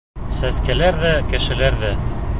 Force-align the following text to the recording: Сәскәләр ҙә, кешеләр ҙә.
Сәскәләр 0.37 0.97
ҙә, 1.03 1.13
кешеләр 1.35 1.81
ҙә. 1.85 1.97